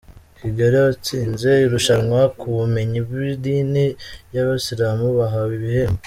[0.37, 3.85] Kigali Abatsinze irushanwa ku bumenyi bw’idini
[4.35, 5.99] yabisiramu bahawe ibihembo